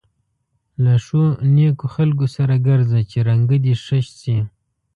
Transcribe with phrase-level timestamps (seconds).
[0.83, 1.23] له ښو
[1.55, 4.37] نېکو خلکو سره ګرځه چې رنګه دې ښه شي.